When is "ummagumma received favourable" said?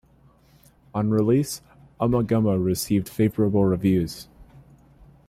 1.99-3.65